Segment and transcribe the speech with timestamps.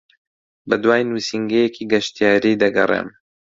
[0.69, 3.07] بەدوای نووسینگەیەکی گەشتیاری دەگەڕێم.